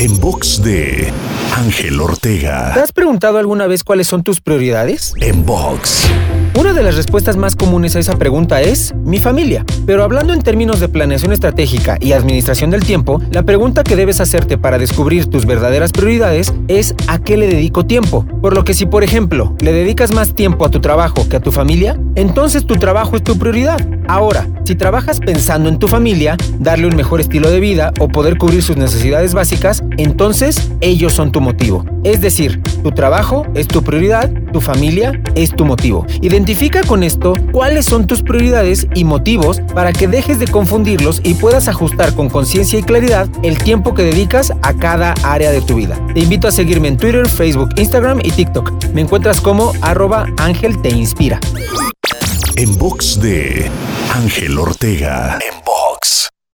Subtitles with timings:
[0.00, 1.12] En box de
[1.56, 2.72] Ángel Ortega.
[2.72, 5.12] ¿Te has preguntado alguna vez cuáles son tus prioridades?
[5.20, 6.06] En box.
[6.56, 9.64] Una de las respuestas más comunes a esa pregunta es mi familia.
[9.86, 14.20] Pero hablando en términos de planeación estratégica y administración del tiempo, la pregunta que debes
[14.20, 18.24] hacerte para descubrir tus verdaderas prioridades es a qué le dedico tiempo.
[18.40, 21.40] Por lo que si por ejemplo le dedicas más tiempo a tu trabajo que a
[21.40, 23.80] tu familia, entonces tu trabajo es tu prioridad.
[24.06, 28.36] Ahora, si trabajas pensando en tu familia, darle un mejor estilo de vida o poder
[28.36, 31.86] cubrir sus necesidades básicas, entonces ellos son tu motivo.
[32.04, 36.04] Es decir, tu trabajo es tu prioridad, tu familia es tu motivo.
[36.20, 41.32] Identifica con esto cuáles son tus prioridades y motivos para que dejes de confundirlos y
[41.32, 45.76] puedas ajustar con conciencia y claridad el tiempo que dedicas a cada área de tu
[45.76, 45.98] vida.
[46.12, 48.70] Te invito a seguirme en Twitter, Facebook, Instagram y TikTok.
[48.92, 51.40] Me encuentras como arroba Ángel Te Inspira.
[52.56, 53.70] En box de
[54.18, 55.38] Ángel Ortega.